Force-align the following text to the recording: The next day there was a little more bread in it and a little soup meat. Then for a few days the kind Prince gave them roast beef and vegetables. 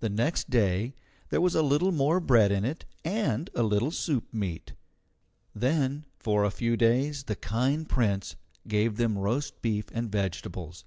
The 0.00 0.08
next 0.08 0.50
day 0.50 0.96
there 1.30 1.40
was 1.40 1.54
a 1.54 1.62
little 1.62 1.92
more 1.92 2.18
bread 2.18 2.50
in 2.50 2.64
it 2.64 2.84
and 3.04 3.48
a 3.54 3.62
little 3.62 3.92
soup 3.92 4.26
meat. 4.34 4.72
Then 5.54 6.04
for 6.18 6.42
a 6.42 6.50
few 6.50 6.76
days 6.76 7.22
the 7.22 7.36
kind 7.36 7.88
Prince 7.88 8.34
gave 8.66 8.96
them 8.96 9.16
roast 9.16 9.62
beef 9.62 9.84
and 9.92 10.10
vegetables. 10.10 10.84